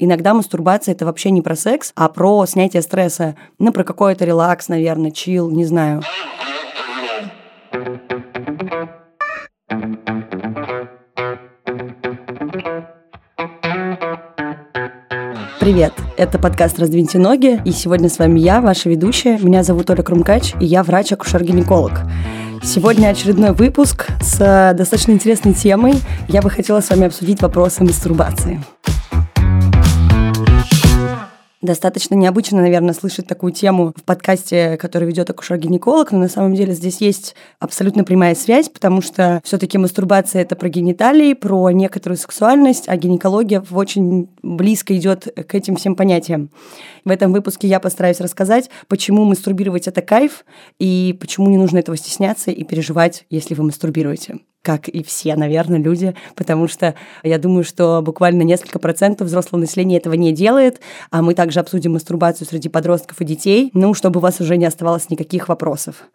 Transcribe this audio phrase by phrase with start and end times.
[0.00, 3.34] Иногда мастурбация это вообще не про секс, а про снятие стресса.
[3.58, 6.02] Ну, про какой-то релакс, наверное, чил, не знаю.
[15.58, 15.92] Привет!
[16.16, 19.36] Это подкаст «Раздвиньте ноги», и сегодня с вами я, ваша ведущая.
[19.38, 22.02] Меня зовут Оля Крумкач, и я врач-акушер-гинеколог.
[22.62, 25.94] Сегодня очередной выпуск с достаточно интересной темой.
[26.28, 28.62] Я бы хотела с вами обсудить вопросы мастурбации.
[31.68, 36.72] Достаточно необычно, наверное, слышать такую тему в подкасте, который ведет акушер-гинеколог, но на самом деле
[36.72, 42.88] здесь есть абсолютно прямая связь, потому что все-таки мастурбация это про гениталии, про некоторую сексуальность,
[42.88, 46.48] а гинекология очень близко идет к этим всем понятиям.
[47.04, 50.46] В этом выпуске я постараюсь рассказать, почему мастурбировать это кайф
[50.78, 54.38] и почему не нужно этого стесняться и переживать, если вы мастурбируете
[54.68, 59.96] как и все, наверное, люди, потому что я думаю, что буквально несколько процентов взрослого населения
[59.96, 64.22] этого не делает, а мы также обсудим мастурбацию среди подростков и детей, ну, чтобы у
[64.22, 66.10] вас уже не оставалось никаких вопросов.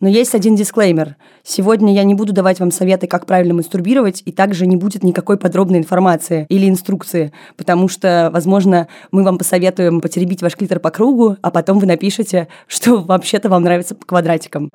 [0.00, 1.16] Но есть один дисклеймер.
[1.42, 5.38] Сегодня я не буду давать вам советы, как правильно мастурбировать, и также не будет никакой
[5.38, 11.38] подробной информации или инструкции, потому что, возможно, мы вам посоветуем потеребить ваш клитор по кругу,
[11.40, 14.68] а потом вы напишете, что вообще-то вам нравится по квадратикам.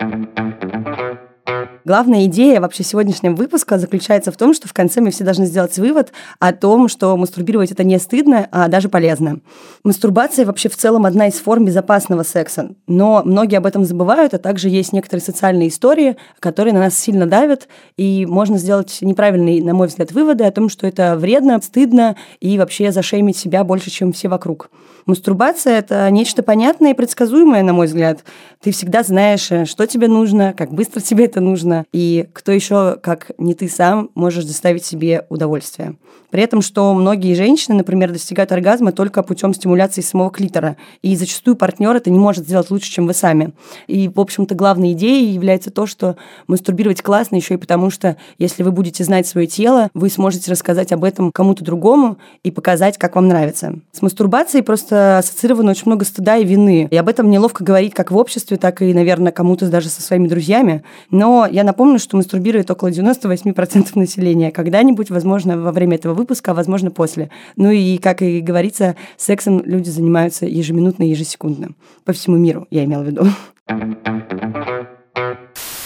[1.85, 5.77] Главная идея вообще сегодняшнего выпуска заключается в том, что в конце мы все должны сделать
[5.77, 9.39] вывод о том, что мастурбировать это не стыдно, а даже полезно.
[9.83, 14.37] Мастурбация вообще в целом одна из форм безопасного секса, но многие об этом забывают, а
[14.37, 19.73] также есть некоторые социальные истории, которые на нас сильно давят, и можно сделать неправильные, на
[19.73, 24.13] мой взгляд, выводы о том, что это вредно, стыдно и вообще зашеймить себя больше, чем
[24.13, 24.69] все вокруг.
[25.05, 28.23] Мастурбация– это нечто понятное и предсказуемое, на мой взгляд.
[28.61, 32.97] Ты всегда знаешь, э, что тебе нужно, как быстро тебе это нужно, и кто еще,
[33.01, 35.95] как не ты сам, можешь доставить себе удовольствие.
[36.33, 41.55] При этом, что многие женщины, например, достигают оргазма только путем стимуляции самого клитора, и зачастую
[41.55, 43.53] партнер это не может сделать лучше, чем вы сами.
[43.85, 46.15] И, в общем-то, главной идеей является то, что
[46.47, 50.91] мастурбировать классно еще и потому, что если вы будете знать свое тело, вы сможете рассказать
[50.91, 53.75] об этом кому-то другому и показать, как вам нравится.
[53.91, 56.87] С мастурбацией просто ассоциировано очень много стыда и вины.
[56.89, 60.27] И об этом неловко говорить как в обществе, так и, наверное, кому-то даже со своими
[60.27, 60.83] друзьями.
[61.11, 64.51] Но я напомню, что мастурбирует около 98% населения.
[64.51, 67.29] Когда-нибудь, возможно, во время этого выпуска, а возможно, после.
[67.55, 71.69] Ну и, как и говорится, сексом люди занимаются ежеминутно и ежесекундно.
[72.05, 73.25] По всему миру, я имела в виду.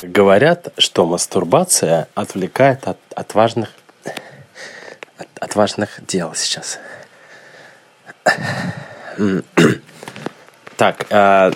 [0.04, 3.70] Говорят, что мастурбация отвлекает от, от важных
[5.18, 6.80] от, от важных дел сейчас.
[10.78, 11.52] Так, а...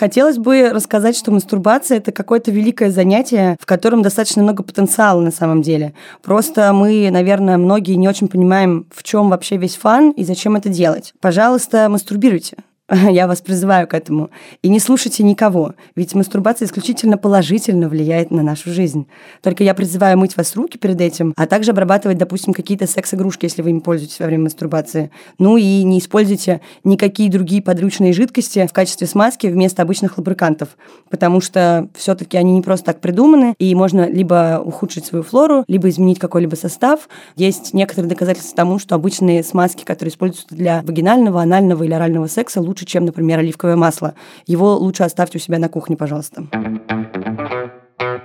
[0.00, 5.30] Хотелось бы рассказать, что мастурбация это какое-то великое занятие, в котором достаточно много потенциала на
[5.30, 5.92] самом деле.
[6.22, 10.70] Просто мы, наверное, многие не очень понимаем, в чем вообще весь фан и зачем это
[10.70, 11.12] делать.
[11.20, 12.56] Пожалуйста, мастурбируйте.
[13.10, 14.30] Я вас призываю к этому.
[14.62, 19.06] И не слушайте никого, ведь мастурбация исключительно положительно влияет на нашу жизнь.
[19.42, 23.62] Только я призываю мыть вас руки перед этим, а также обрабатывать, допустим, какие-то секс-игрушки, если
[23.62, 25.10] вы им пользуетесь во время мастурбации.
[25.38, 30.70] Ну и не используйте никакие другие подручные жидкости в качестве смазки вместо обычных лубрикантов,
[31.10, 35.88] потому что все-таки они не просто так придуманы, и можно либо ухудшить свою флору, либо
[35.88, 37.08] изменить какой-либо состав.
[37.36, 42.60] Есть некоторые доказательства тому, что обычные смазки, которые используются для вагинального, анального или орального секса,
[42.60, 44.14] лучше лучше, чем, например, оливковое масло.
[44.46, 46.44] Его лучше оставьте у себя на кухне, пожалуйста.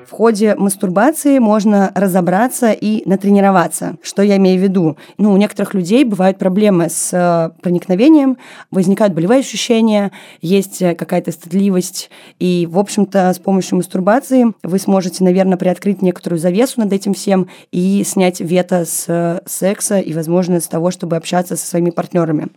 [0.05, 3.97] В ходе мастурбации можно разобраться и натренироваться.
[4.03, 4.97] Что я имею в виду?
[5.17, 8.38] Ну, у некоторых людей бывают проблемы с э, проникновением,
[8.71, 10.11] возникают болевые ощущения,
[10.41, 12.11] есть э, какая-то стыдливость.
[12.39, 17.49] И, в общем-то, с помощью мастурбации вы сможете, наверное, приоткрыть некоторую завесу над этим всем
[17.71, 22.49] и снять вето с э, секса и, возможно, с того, чтобы общаться со своими партнерами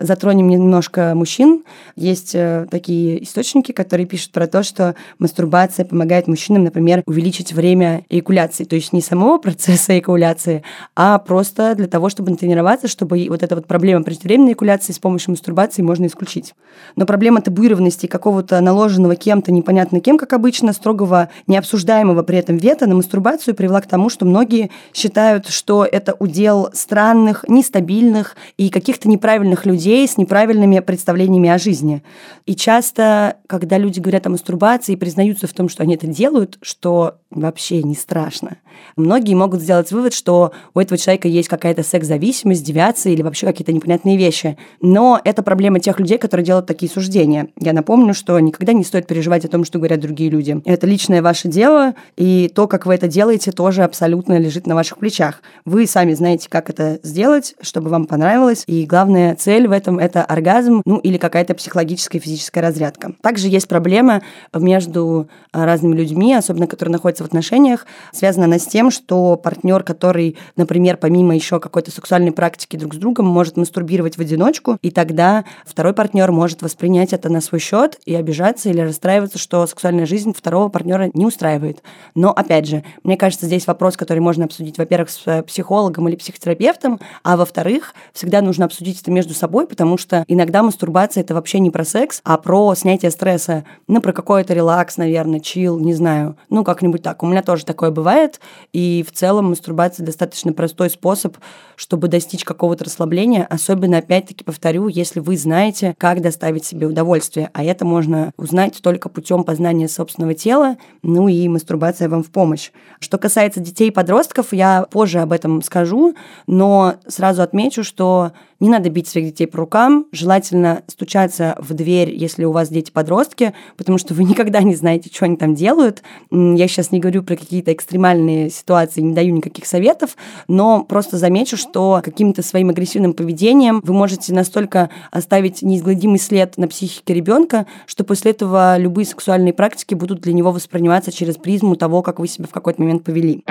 [0.00, 1.62] затронем немножко мужчин.
[1.94, 8.04] Есть э, такие источники, которые пишут про то, что мастурбация помогает мужчинам, например, увеличить время
[8.08, 8.64] эякуляции.
[8.64, 10.62] То есть не самого процесса эякуляции,
[10.96, 15.32] а просто для того, чтобы натренироваться, чтобы вот эта вот проблема преждевременной эякуляции с помощью
[15.32, 16.54] мастурбации можно исключить.
[16.96, 22.86] Но проблема табуированности какого-то наложенного кем-то, непонятно кем, как обычно, строгого, необсуждаемого при этом вето
[22.86, 29.08] на мастурбацию привела к тому, что многие считают, что это удел странных, нестабильных и каких-то
[29.08, 32.02] неправильных людей, людей с неправильными представлениями о жизни.
[32.46, 36.58] И часто, когда люди говорят о мастурбации и признаются в том, что они это делают,
[36.62, 38.58] что вообще не страшно.
[38.96, 43.72] Многие могут сделать вывод, что у этого человека есть какая-то секс-зависимость, девиация или вообще какие-то
[43.72, 44.56] непонятные вещи.
[44.80, 47.48] Но это проблема тех людей, которые делают такие суждения.
[47.58, 50.60] Я напомню, что никогда не стоит переживать о том, что говорят другие люди.
[50.64, 54.98] Это личное ваше дело, и то, как вы это делаете, тоже абсолютно лежит на ваших
[54.98, 55.42] плечах.
[55.64, 60.24] Вы сами знаете, как это сделать, чтобы вам понравилось, и главная цель в этом— это
[60.24, 63.14] оргазм, ну или какая-то психологическая физическая разрядка.
[63.22, 64.22] Также есть проблема
[64.54, 70.36] между разными людьми, особенно которые находятся в отношениях, связана она с тем, что партнер, который,
[70.56, 75.44] например, помимо еще какой-то сексуальной практики друг с другом, может мастурбировать в одиночку, и тогда
[75.64, 80.32] второй партнер может воспринять это на свой счет и обижаться или расстраиваться, что сексуальная жизнь
[80.36, 81.82] второго партнера не устраивает.
[82.14, 87.00] Но, опять же, мне кажется, здесь вопрос, который можно обсудить, во-первых, с психологом или психотерапевтом,
[87.22, 91.70] а во-вторых, всегда нужно обсудить это между собой, потому что иногда мастурбация— это вообще не
[91.70, 96.64] про секс, а про снятие стресса, ну, про какой-то релакс, наверное, чил, не знаю, ну,
[96.64, 97.22] как-нибудь так.
[97.22, 98.40] У меня тоже такое бывает,
[98.72, 101.38] и в целом мастурбация достаточно простой способ,
[101.76, 107.64] чтобы достичь какого-то расслабления, особенно, опять-таки, повторю, если вы знаете, как доставить себе удовольствие, а
[107.64, 112.72] это можно узнать только путем познания собственного тела, ну и мастурбация вам в помощь.
[112.98, 116.14] Что касается детей и подростков, я позже об этом скажу,
[116.46, 122.12] но сразу отмечу, что не надо бить своих детей по рукам, желательно стучаться в дверь,
[122.12, 126.02] если у вас дети-подростки, потому что вы никогда не знаете, что они там делают.
[126.30, 130.16] Я сейчас не говорю про какие-то экстремальные ситуации, не даю никаких советов,
[130.48, 136.66] но просто замечу, что каким-то своим агрессивным поведением вы можете настолько оставить неизгладимый след на
[136.66, 142.02] психике ребенка, что после этого любые сексуальные практики будут для него восприниматься через призму того,
[142.02, 143.44] как вы себя в какой-то момент повели.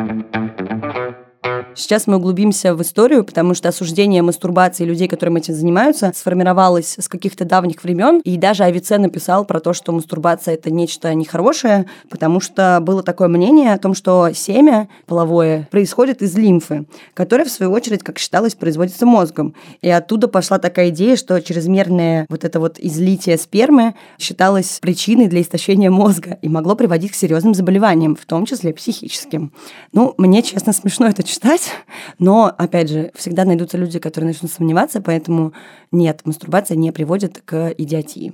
[1.76, 7.08] Сейчас мы углубимся в историю, потому что осуждение мастурбации людей, которым этим занимаются, сформировалось с
[7.08, 8.20] каких-то давних времен.
[8.24, 13.28] И даже Авиценна писал про то, что мастурбация это нечто нехорошее, потому что было такое
[13.28, 18.56] мнение о том, что семя половое происходит из лимфы, которая, в свою очередь, как считалось,
[18.56, 19.54] производится мозгом.
[19.82, 25.42] И оттуда пошла такая идея, что чрезмерное вот это вот излитие спермы считалось причиной для
[25.42, 29.54] истощения мозга и могло приводить к серьезным заболеваниям, в том числе психическим.
[29.94, 31.72] Ну, мне, честно, смешно это читать, делать,
[32.18, 35.54] но, опять же, всегда найдутся люди, которые начнут сомневаться, поэтому
[35.92, 38.34] нет, мастурбация не приводит к идиотии.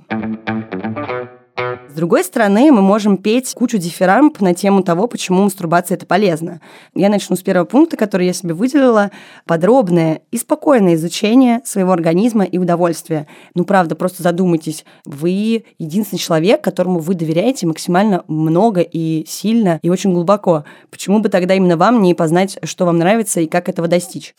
[1.56, 6.60] С другой стороны, мы можем петь кучу дифирамб на тему того, почему мастурбация– это полезно.
[6.94, 9.10] Я начну с первого пункта, который я себе выделила.
[9.46, 13.26] Подробное и спокойное изучение своего организма и удовольствия.
[13.54, 14.84] Ну, правда, просто задумайтесь.
[15.06, 20.64] Вы единственный человек, которому вы доверяете максимально много и сильно, и очень глубоко.
[20.90, 24.34] Почему бы тогда именно вам не познать, что вам нравится и как этого достичь?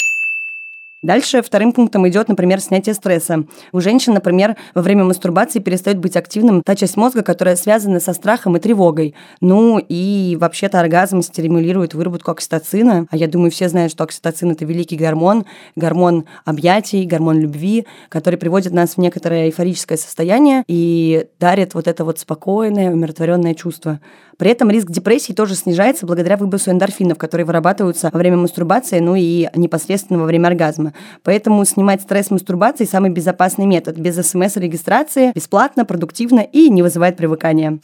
[1.03, 3.43] Дальше вторым пунктом идет, например, снятие стресса.
[3.71, 8.13] У женщин, например, во время мастурбации перестает быть активным та часть мозга, которая связана со
[8.13, 9.13] страхом и тревогой.
[9.39, 13.05] Ну и вообще-то оргазм стимулирует выработку окситоцина.
[13.11, 15.45] А я думаю, все знают, что окситоцин– это великий гормон,
[15.75, 22.05] гормон объятий, гормон любви, который приводит нас в некоторое эйфорическое состояние и дарит вот это
[22.05, 23.99] вот спокойное, умиротворенное чувство.
[24.37, 29.15] При этом риск депрессии тоже снижается благодаря выбросу эндорфинов, которые вырабатываются во время мастурбации, ну
[29.15, 30.93] и непосредственно во время оргазма.
[31.23, 37.79] Поэтому снимать стресс мастурбации– самый безопасный метод, без смс-регистрации, бесплатно, продуктивно и не вызывает привыкания.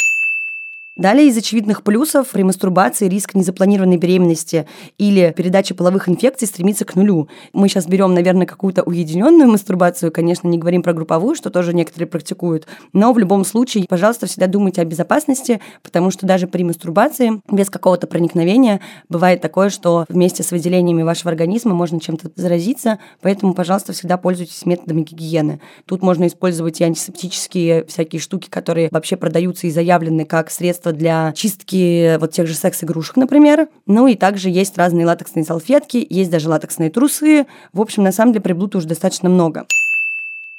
[0.95, 4.67] Далее из очевидных плюсов при мастурбации риск незапланированной беременности
[4.99, 7.29] или передачи половых инфекций стремится к нулю.
[7.51, 12.07] Мы сейчас берем, наверное, какую-то уединенную мастурбацию, конечно, не говорим про групповую, что тоже некоторые
[12.07, 17.41] практикуют, но в любом случае, пожалуйста, всегда думайте о безопасности, потому что даже при мастурбации
[17.49, 18.79] без какого-то проникновения
[19.09, 24.63] бывает такое, что вместе с выделениями вашего организма можно чем-то заразиться, поэтому, пожалуйста, всегда пользуйтесь
[24.67, 25.59] методами гигиены.
[25.87, 30.91] Тут можно использовать и антисептические всякие штуки, которые вообще продаются и заявлены как средства средства
[30.91, 33.67] для чистки вот тех же секс-игрушек, например.
[33.87, 37.45] Ну и также есть разные латексные салфетки, есть даже латексные трусы.
[37.71, 39.65] В общем, на самом деле приблуд уже достаточно много.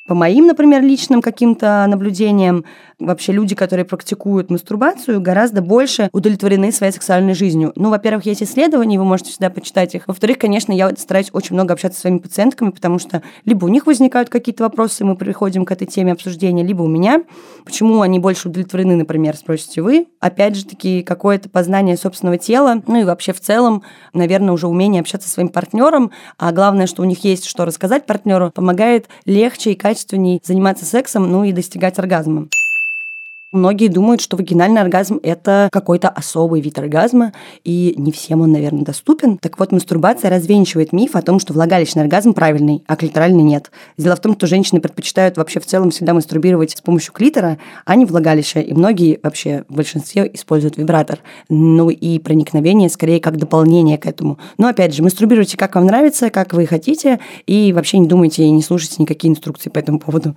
[0.06, 2.66] По моим, например, личным каким-то наблюдениям,
[2.98, 7.72] вообще люди, которые практикуют мастурбацию, гораздо больше удовлетворены своей сексуальной жизнью.
[7.74, 10.06] Ну, во-первых, есть исследования, вы можете всегда почитать их.
[10.06, 13.86] Во-вторых, конечно, я стараюсь очень много общаться со своими пациентками, потому что либо у них
[13.86, 17.22] возникают какие-то вопросы, мы приходим к этой теме обсуждения, либо у меня.
[17.64, 20.06] Почему они больше удовлетворены, например, спросите вы.
[20.20, 23.82] Опять же таки, какое-то познание собственного тела, ну и вообще в целом,
[24.12, 28.04] наверное, уже умение общаться со своим партнером, а главное, что у них есть что рассказать
[28.04, 29.93] партнеру, помогает легче и качественнее
[30.44, 32.48] заниматься сексом, ну и достигать оргазма.
[33.54, 37.32] Многие думают, что вагинальный оргазм– это какой-то особый вид оргазма,
[37.62, 39.38] и не всем он, наверное, доступен.
[39.38, 43.70] Так вот, мастурбация развенчивает миф о том, что влагалищный оргазм правильный, а клиторальный нет.
[43.96, 47.94] Дело в том, что женщины предпочитают вообще в целом всегда мастурбировать с помощью клитора, а
[47.94, 51.20] не влагалища, и многие вообще в большинстве используют вибратор.
[51.48, 54.36] Ну и проникновение скорее как дополнение к этому.
[54.58, 58.50] Но опять же, мастурбируйте как вам нравится, как вы хотите, и вообще не думайте и
[58.50, 60.34] не слушайте никакие инструкции по этому поводу.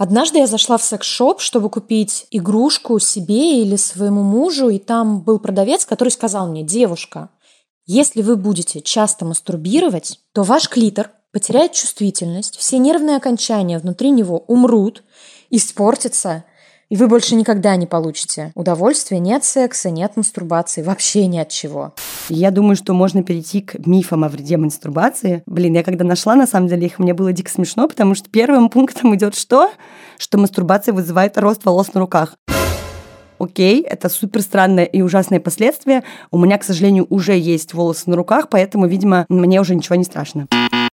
[0.00, 5.38] Однажды я зашла в секс-шоп, чтобы купить игрушку себе или своему мужу, и там был
[5.38, 7.28] продавец, который сказал мне, девушка,
[7.84, 14.38] если вы будете часто мастурбировать, то ваш клитор потеряет чувствительность, все нервные окончания внутри него
[14.46, 15.04] умрут,
[15.50, 16.44] испортятся,
[16.90, 21.38] и вы больше никогда не получите удовольствия ни от секса, ни от мастурбации, вообще ни
[21.38, 21.94] от чего.
[22.28, 25.42] Я думаю, что можно перейти к мифам о вреде мастурбации.
[25.46, 28.68] Блин, я когда нашла, на самом деле, их мне было дико смешно, потому что первым
[28.68, 29.70] пунктом идет что?
[30.18, 32.34] Что мастурбация вызывает рост волос на руках
[33.40, 36.04] окей, это супер странное и ужасное последствие.
[36.30, 40.04] У меня, к сожалению, уже есть волосы на руках, поэтому, видимо, мне уже ничего не
[40.04, 40.46] страшно.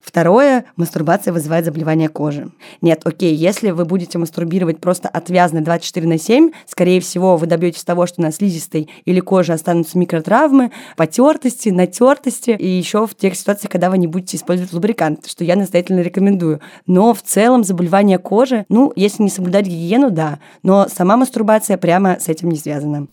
[0.02, 2.50] Второе, мастурбация вызывает заболевание кожи.
[2.82, 7.84] Нет, окей, если вы будете мастурбировать просто отвязно 24 на 7, скорее всего, вы добьетесь
[7.84, 13.72] того, что на слизистой или коже останутся микротравмы, потертости, натертости, и еще в тех ситуациях,
[13.72, 16.62] когда вы не будете использовать лубрикант, что я настоятельно рекомендую.
[16.88, 22.20] Но в целом заболевание кожи, ну, если не соблюдать гигиену, да, но сама мастурбация прямо
[22.20, 23.08] с этим не связана.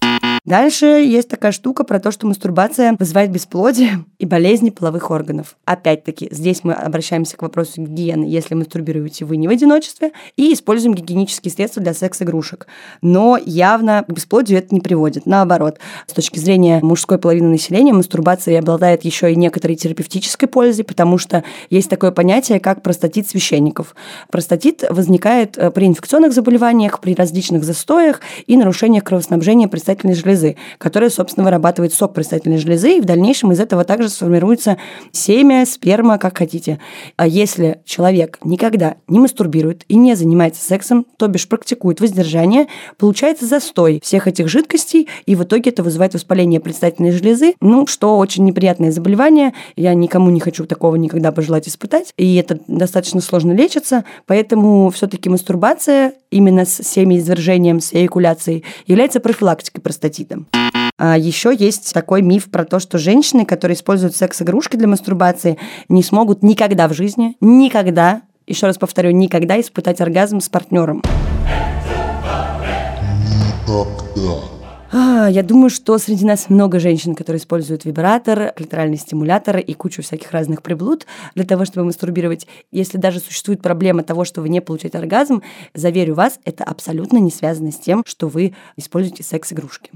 [0.49, 5.59] Дальше есть такая штука про то, что мастурбация вызывает бесплодие и болезни половых органов.
[5.67, 10.95] Опять-таки, здесь мы обращаемся к вопросу гигиены, если мастурбируете вы не в одиночестве, и используем
[10.95, 12.67] гигиенические средства для секс-игрушек.
[13.03, 15.27] Но явно к бесплодию это не приводит.
[15.27, 21.19] Наоборот, с точки зрения мужской половины населения, мастурбация обладает еще и некоторой терапевтической пользой, потому
[21.19, 23.95] что есть такое понятие, как простатит священников.
[24.31, 30.57] Простатит возникает э, при инфекционных заболеваниях, при различных застоях и нарушениях кровоснабжения предстательной железы железы,
[30.79, 34.79] которая, собственно, вырабатывает сок предстательной железы, и в дальнейшем из этого также сформируется
[35.13, 36.79] семя, сперма, как хотите.
[37.17, 43.47] А если человек никогда не мастурбирует и не занимается сексом, то бишь практикует воздержание, получается
[43.47, 48.45] застой всех этих жидкостей, и в итоге это вызывает воспаление предстательной железы, ну, что очень
[48.45, 49.53] неприятное заболевание.
[49.77, 55.29] Я никому не хочу такого никогда пожелать испытать, и это достаточно сложно лечится, поэтому все-таки
[55.29, 60.45] мастурбация именно с семяизвержением, с эякуляцией является профилактикой простатита.
[60.99, 65.57] А еще есть такой миф про то, что женщины, которые используют секс-игрушки для мастурбации,
[65.89, 71.03] не смогут никогда в жизни, никогда, еще раз повторю, никогда испытать оргазм с партнером.
[73.67, 74.58] Никогда.
[74.91, 80.03] А, я думаю, что среди нас много женщин, которые используют вибратор, клиторальный стимулятор и кучу
[80.03, 82.47] всяких разных приблуд для того, чтобы мастурбировать.
[82.73, 85.43] Если даже существует проблема того, что вы не получаете оргазм,
[85.75, 89.91] заверю вас, это абсолютно не связано с тем, что вы используете секс-игрушки.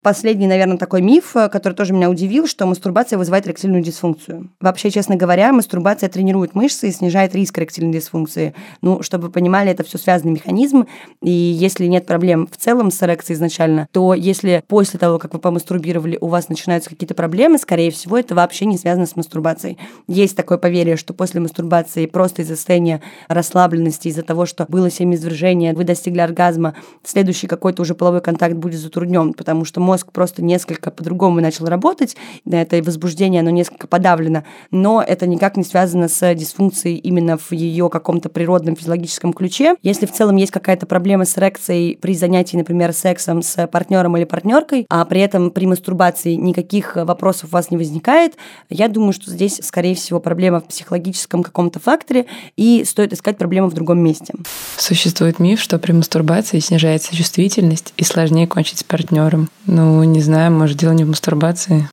[0.00, 4.48] Последний, наверное, такой миф, э, который тоже меня удивил, что мастурбация вызывает эректильную дисфункцию.
[4.60, 8.54] Вообще, честно говоря, мастурбация тренирует мышцы и снижает риск эректильной дисфункции.
[8.80, 10.86] Ну, чтобы вы понимали, это все связанный механизм,
[11.20, 15.40] и если нет проблем в целом с эрекцией изначально, то если после того, как вы
[15.40, 19.78] помастурбировали, у вас начинаются какие-то проблемы, скорее всего, это вообще не связано с мастурбацией.
[20.06, 25.74] Есть такое поверье, что после мастурбации просто из-за состояния расслабленности, из-за того, что было семяизвержение,
[25.74, 30.90] вы достигли оргазма, следующий какой-то уже половой контакт будет затруднен, потому что мозг просто несколько
[30.90, 32.14] по-другому начал работать,
[32.44, 37.52] да, это возбуждение, оно несколько подавлено, но это никак не связано с дисфункцией именно в
[37.52, 39.76] ее каком-то природном физиологическом ключе.
[39.82, 44.24] Если в целом есть какая-то проблема с эрекцией при занятии, например, сексом с партнером или
[44.24, 48.34] партнеркой, а при этом при мастурбации никаких вопросов у вас не возникает,
[48.68, 52.26] я думаю, что здесь, скорее всего, проблема в психологическом каком-то факторе,
[52.56, 54.34] и стоит искать проблему в другом месте.
[54.76, 59.48] Существует миф, что при мастурбации снижается чувствительность и сложнее кончить с партнером.
[59.78, 61.88] Ну, не знаю, может, дело не в мастурбации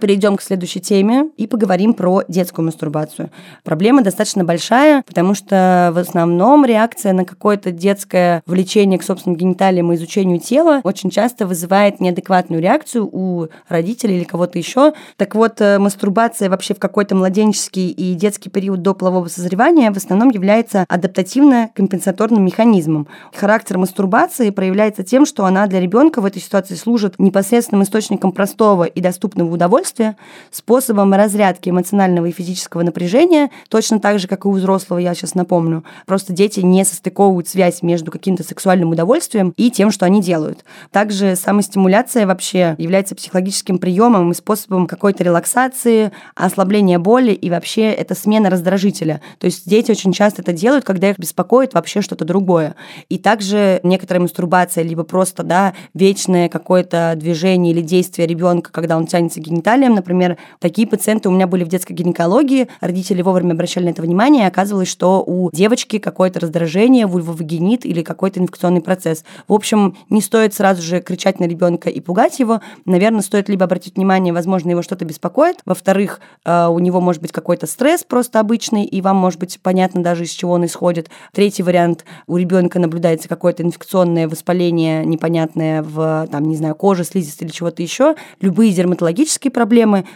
[0.00, 3.30] перейдем к следующей теме и поговорим про детскую мастурбацию.
[3.62, 9.92] Проблема достаточно большая, потому что в основном реакция на какое-то детское влечение к собственным гениталиям
[9.92, 14.94] и изучению тела очень часто вызывает неадекватную реакцию у родителей или кого-то еще.
[15.16, 19.96] Так вот, э, мастурбация вообще в какой-то младенческий и детский период до полового созревания в
[19.96, 23.06] основном является адаптативно-компенсаторным механизмом.
[23.34, 28.84] Характер мастурбации проявляется тем, что она для ребенка в этой ситуации служит непосредственным источником простого
[28.84, 30.16] и доступного удовольствия, удовольствия,
[30.50, 35.34] способом разрядки эмоционального и физического напряжения, точно так же, как и у взрослого, я сейчас
[35.34, 35.84] напомню.
[36.06, 40.64] Просто дети не состыковывают связь между каким-то сексуальным удовольствием и тем, что они делают.
[40.90, 48.14] Также самостимуляция вообще является психологическим приемом и способом какой-то релаксации, ослабления боли, и вообще это
[48.14, 49.20] смена раздражителя.
[49.38, 52.74] То есть дети очень часто это делают, когда их беспокоит вообще что-то другое.
[53.08, 59.06] И также некоторая мастурбация, либо просто, да, вечное какое-то движение или действие ребенка, когда он
[59.06, 59.40] тянется
[59.80, 64.02] гениталием, например, такие пациенты у меня были в детской гинекологии, родители вовремя обращали на это
[64.02, 69.24] внимание, и оказывалось, что у девочки какое-то раздражение, вульвовагинит или какой-то инфекционный процесс.
[69.48, 72.60] В общем, не стоит сразу же кричать на ребенка и пугать его.
[72.84, 75.56] Наверное, стоит либо обратить внимание, возможно, его что-то беспокоит.
[75.64, 80.02] Во-вторых, э, у него может быть какой-то стресс просто обычный, и вам может быть понятно
[80.02, 81.10] даже, из чего он исходит.
[81.32, 87.46] Третий вариант, у ребенка наблюдается какое-то инфекционное воспаление непонятное в, там, не знаю, коже, слизистой
[87.46, 89.69] или чего-то еще, любые дерматологические проблемы,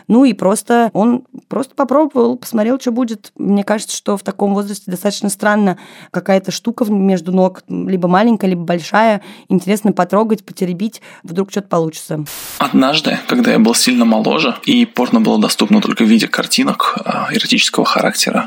[0.08, 3.32] ну и просто он просто попробовал, посмотрел, что будет.
[3.37, 5.78] Мне кажется, что в таком возрасте достаточно странно
[6.11, 12.25] какая-то штука между ног, либо маленькая, либо большая, интересно потрогать, потеребить, вдруг что-то получится.
[12.58, 17.34] Однажды, когда я был сильно моложе, и порно было доступно только в виде картинок э,
[17.34, 18.46] эротического характера,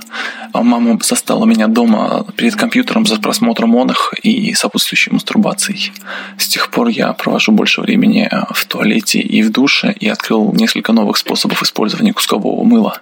[0.54, 3.88] а мама застала меня дома перед компьютером за просмотром он
[4.24, 5.94] и сопутствующей мастурбацией.
[6.38, 10.94] С тех пор я провожу больше времени в туалете и в душе и открыл несколько
[10.98, 13.02] новых способов использования кускового мыла.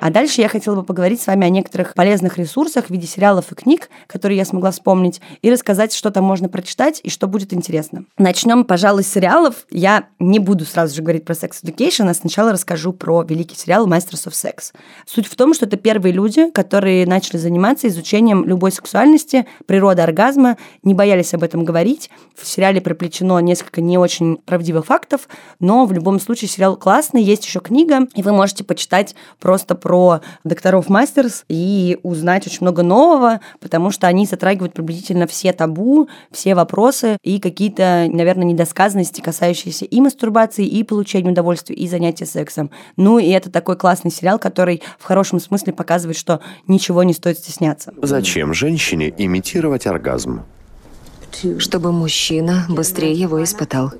[0.00, 3.52] А дальше я хотела бы поговорить с вами о некоторых полезных ресурсах в виде сериалов
[3.52, 7.52] и книг, которые я смогла вспомнить, и рассказать, что там можно прочитать и что будет
[7.52, 8.04] интересно.
[8.16, 9.66] Начнем, пожалуй, с сериалов.
[9.70, 13.86] Я не буду сразу же говорить про Sex Education, а сначала расскажу про великий сериал
[13.86, 14.72] Masters of Sex.
[15.06, 20.56] Суть в том, что это первые люди, которые начали заниматься изучением любой сексуальности, природы оргазма,
[20.82, 22.10] не боялись об этом говорить.
[22.34, 25.28] В сериале проплечено несколько не очень правдивых фактов,
[25.58, 29.89] но в любом случае сериал классный, есть еще книга, и вы можете почитать просто про
[29.90, 36.08] про докторов мастерс и узнать очень много нового, потому что они затрагивают приблизительно все табу,
[36.30, 42.70] все вопросы и какие-то, наверное, недосказанности, касающиеся и мастурбации, и получения удовольствия, и занятия сексом.
[42.96, 47.38] Ну и это такой классный сериал, который в хорошем смысле показывает, что ничего не стоит
[47.38, 47.92] стесняться.
[48.00, 50.42] Зачем женщине имитировать оргазм?
[51.58, 53.92] Чтобы мужчина быстрее его испытал.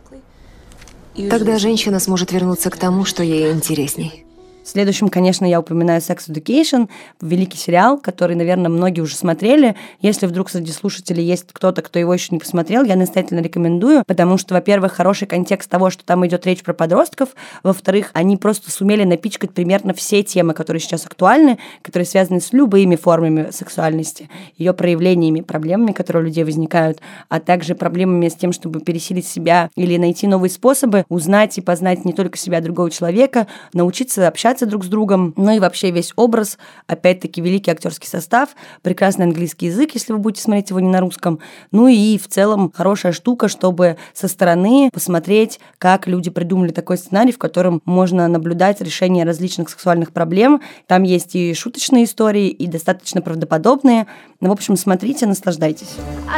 [1.28, 4.24] Тогда женщина сможет вернуться к тому, что ей интересней.
[4.62, 6.88] Следующим, конечно, я упоминаю Sex Education,
[7.22, 9.74] великий сериал, который, наверное, многие уже смотрели.
[10.00, 14.36] Если вдруг среди слушателей есть кто-то, кто его еще не посмотрел, я настоятельно рекомендую, потому
[14.36, 17.30] что, во-первых, хороший контекст того, что там идет речь про подростков,
[17.62, 22.96] во-вторых, они просто сумели напичкать примерно все темы, которые сейчас актуальны, которые связаны с любыми
[22.96, 27.00] формами сексуальности, ее проявлениями, проблемами, которые у людей возникают,
[27.30, 32.04] а также проблемами с тем, чтобы пересилить себя или найти новые способы, узнать и познать
[32.04, 35.90] не только себя, а другого человека, научиться общаться общаться друг с другом, ну и вообще
[35.92, 38.50] весь образ, опять-таки великий актерский состав,
[38.82, 41.38] прекрасный английский язык, если вы будете смотреть его не на русском,
[41.70, 47.30] ну и в целом хорошая штука, чтобы со стороны посмотреть, как люди придумали такой сценарий,
[47.30, 50.60] в котором можно наблюдать решение различных сексуальных проблем.
[50.88, 54.08] Там есть и шуточные истории, и достаточно правдоподобные.
[54.40, 55.94] Ну, в общем, смотрите, наслаждайтесь.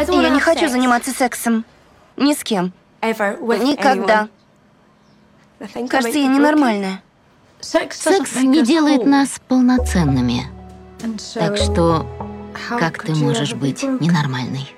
[0.09, 1.65] Я не хочу заниматься сексом.
[2.19, 2.73] Ни с кем.
[3.01, 4.29] Никогда.
[5.89, 7.03] Кажется, я ненормальная.
[7.62, 10.46] Секс не делает нас полноценными.
[11.35, 12.07] Так что
[12.68, 14.68] как ты можешь быть ненормальной?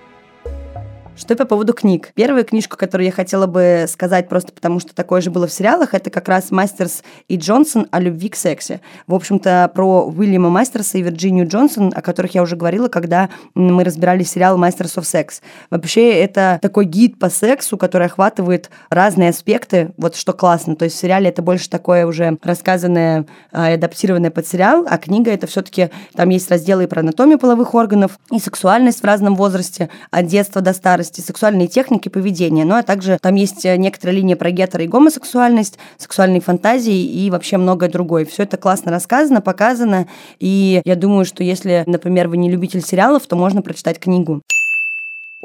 [1.17, 2.11] Что по поводу книг?
[2.15, 5.95] Первая книжка, которую я хотела бы сказать просто потому, что такое же было в сериалах,
[5.95, 8.81] это как раз Мастерс и Джонсон о любви к сексе.
[9.07, 13.85] В общем-то, про Уильяма Мастерса и Вирджинию Джонсон, о которых я уже говорила, когда мы
[13.85, 15.41] разбирали сериал Masters of Sex.
[15.71, 20.75] Вообще, это такой гид по сексу, который охватывает разные аспекты, вот что классно.
[20.75, 25.31] То есть в сериале это больше такое уже рассказанное, а, адаптированное под сериал, а книга
[25.31, 29.91] это все-таки, там есть разделы и про анатомию половых органов, и сексуальность в разном возрасте,
[30.11, 32.65] от детства до старости, старости, сексуальные техники поведения.
[32.65, 37.31] Ну, а также там есть э, некоторая линия про гетеро и гомосексуальность, сексуальные фантазии и
[37.31, 38.25] вообще многое другое.
[38.25, 40.07] Все это классно рассказано, показано.
[40.41, 44.43] И я думаю, что если, например, вы не любитель сериалов, то можно прочитать книгу.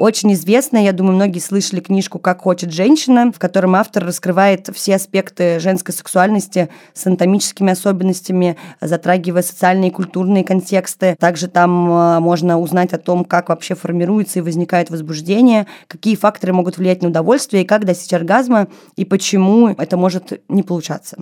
[0.00, 4.94] Очень известная, я думаю, многие слышали книжку «Как хочет женщина», в котором автор раскрывает все
[4.94, 11.16] аспекты женской сексуальности с анатомическими особенностями, затрагивая социальные и культурные контексты.
[11.20, 16.54] Также там э, можно узнать о том, как вообще формируется и возникает возбуждение, какие факторы
[16.54, 21.18] могут влиять на удовольствие и как достичь оргазма, и почему это может не получаться.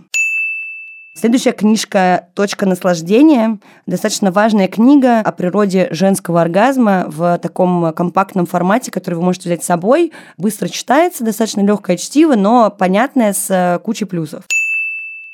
[1.21, 3.59] Следующая книжка «Точка наслаждения».
[3.87, 9.65] Достаточно важная книга о природе женского оргазма в таком компактном формате, который вы можете взять
[9.65, 10.13] с собой.
[10.37, 14.45] Быстро читается, достаточно легкое чтиво, но понятное с кучей плюсов.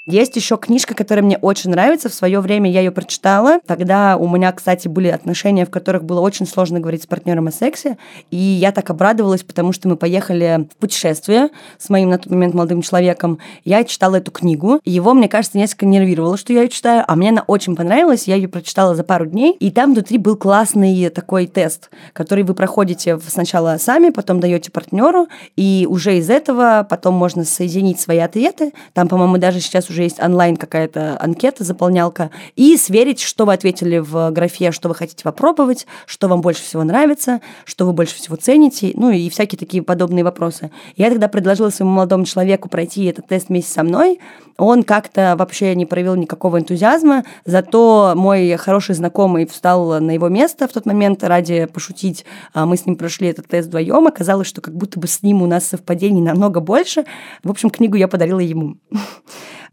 [0.06, 2.10] Есть еще книжка, которая мне очень нравится.
[2.10, 3.60] В свое время я ее прочитала.
[3.66, 7.50] Тогда у меня, кстати, были отношения, в которых было очень сложно говорить с партнером о
[7.50, 7.96] сексе.
[8.30, 12.52] И я так обрадовалась, потому что мы поехали в путешествие с моим на тот момент
[12.52, 13.38] молодым человеком.
[13.64, 14.78] Я читала эту книгу.
[14.84, 17.04] Его, мне кажется, несколько нервировало, что я ее читаю.
[17.08, 18.28] А мне она очень понравилась.
[18.28, 19.52] Я ее прочитала за пару дней.
[19.58, 25.28] И там внутри был классный такой тест, который вы проходите сначала сами, потом даете партнеру.
[25.56, 28.74] И уже из этого потом можно соединить свои ответы.
[28.92, 34.30] Там, по-моему, даже сейчас есть онлайн какая-то анкета, заполнялка, и сверить, что вы ответили в
[34.30, 38.92] графе, что вы хотите попробовать, что вам больше всего нравится, что вы больше всего цените,
[38.94, 40.70] ну и всякие такие подобные вопросы.
[40.96, 44.20] Я тогда предложила своему молодому человеку пройти этот тест вместе со мной.
[44.57, 50.68] Он как-то вообще не проявил никакого энтузиазма, зато мой хороший знакомый встал на его место
[50.68, 52.24] в тот момент ради пошутить.
[52.52, 54.07] А мы с ним прошли этот тест вдвоем.
[54.07, 57.04] Оказалось, что как будто бы с ним у нас совпадений намного больше.
[57.42, 58.76] В общем, книгу я подарила ему.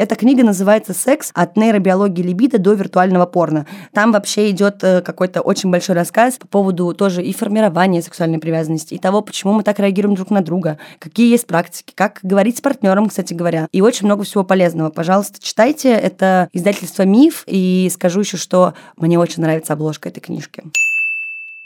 [0.01, 3.67] Эта книга называется «Секс от нейробиологии либидо до виртуального порно».
[3.93, 8.95] Там вообще идет э, какой-то очень большой рассказ по поводу тоже и формирования сексуальной привязанности,
[8.95, 12.61] и того, почему мы так реагируем друг на друга, какие есть практики, как говорить с
[12.61, 14.89] партнером, кстати говоря, и очень много всего полезного.
[14.89, 15.91] Пожалуйста, читайте.
[15.91, 20.63] Это издательство «Миф», и скажу еще, что мне очень нравится обложка этой книжки.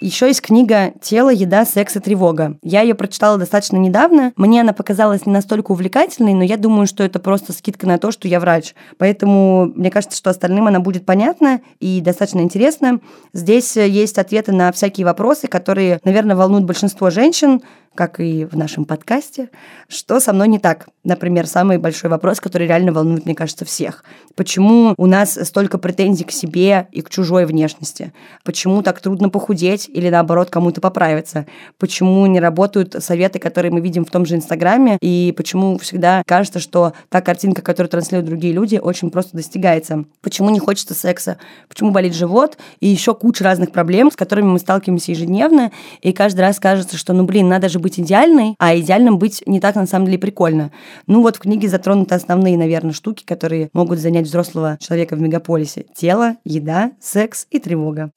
[0.01, 2.58] Еще есть книга «Тело, еда, секс и тревога».
[2.62, 4.34] Я ее прочитала достаточно недавно.
[4.36, 8.12] Мне она показалась не настолько увлекательной, но я думаю, что это просто скидка на то,
[8.12, 8.75] что я врач.
[8.97, 12.99] Поэтому мне кажется, что остальным она будет понятна и достаточно интересна.
[13.31, 17.62] Здесь есть ответы на всякие вопросы, которые, наверное, волнуют большинство женщин,
[17.95, 19.49] как и в нашем подкасте,
[19.88, 20.88] что со мной не так.
[21.03, 24.03] Например, самый большой вопрос, который реально волнует, мне кажется, всех.
[24.36, 28.12] Почему у нас столько претензий к себе и к чужой внешности?
[28.43, 31.45] Почему так трудно похудеть или, наоборот, кому-то поправиться?
[31.79, 34.97] Почему не работают советы, которые мы видим в том же Инстаграме?
[35.01, 40.05] И почему всегда кажется, что та картинка, которую транслируют другие люди, очень просто достигается?
[40.21, 41.38] Почему не хочется секса?
[41.69, 42.58] Почему болит живот?
[42.79, 45.71] И еще куча разных проблем, с которыми мы сталкиваемся ежедневно.
[46.01, 49.60] И каждый раз кажется, что, ну, блин, надо же быть идеальной, а идеальным быть не
[49.60, 50.71] так, на самом деле, прикольно.
[51.06, 55.86] Ну вот в книге затронуты основные, наверное, штуки, которые могут занять взрослого человека в мегаполисе.
[55.93, 58.10] Тело, еда, секс и тревога.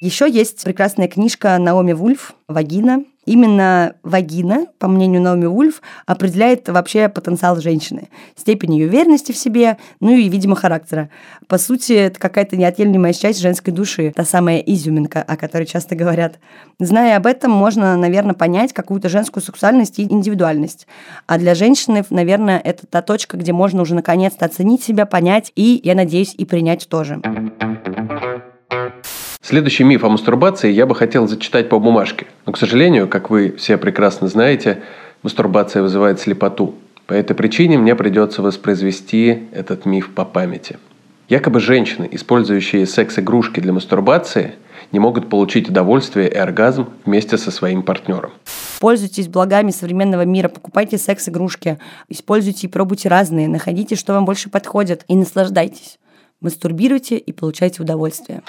[0.00, 3.02] Еще есть прекрасная книжка Наоми Вульф «Вагина».
[3.30, 9.76] Именно вагина, по мнению Наоми Вульф, определяет вообще потенциал женщины, степень ее уверенности в себе,
[10.00, 11.10] ну и, видимо, характера.
[11.46, 16.40] По сути, это какая-то неотъемлемая часть женской души, та самая изюминка, о которой часто говорят.
[16.80, 20.88] Зная об этом, можно, наверное, понять какую-то женскую сексуальность и индивидуальность.
[21.28, 25.80] А для женщины, наверное, это та точка, где можно уже наконец-то оценить себя, понять и,
[25.84, 27.22] я надеюсь, и принять тоже.
[29.50, 32.28] Следующий миф о мастурбации я бы хотел зачитать по бумажке.
[32.46, 34.84] Но, к сожалению, как вы все прекрасно знаете,
[35.24, 36.76] мастурбация вызывает слепоту.
[37.08, 40.78] По этой причине мне придется воспроизвести этот миф по памяти.
[41.28, 44.54] Якобы женщины, использующие секс-игрушки для мастурбации,
[44.92, 48.30] не могут получить удовольствие и оргазм вместе со своим партнером.
[48.78, 55.04] Пользуйтесь благами современного мира, покупайте секс-игрушки, используйте и пробуйте разные, находите, что вам больше подходит,
[55.08, 55.98] и наслаждайтесь.
[56.40, 58.42] Мастурбируйте и получайте удовольствие.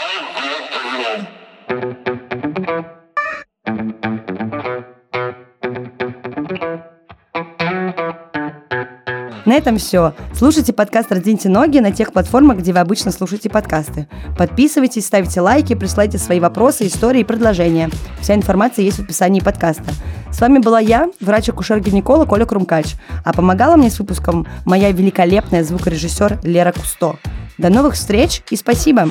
[9.46, 10.14] На этом все.
[10.34, 14.08] Слушайте подкаст «Раздвиньте ноги» на тех платформах, где вы обычно слушаете подкасты.
[14.38, 17.90] Подписывайтесь, ставьте лайки, присылайте свои вопросы, истории и предложения.
[18.20, 19.92] Вся информация есть в описании подкаста.
[20.32, 26.42] С вами была я, врач-акушер-гинеколог Оля Крумкач, а помогала мне с выпуском моя великолепная звукорежиссер
[26.44, 27.18] Лера Кусто.
[27.58, 29.10] До новых встреч и спасибо!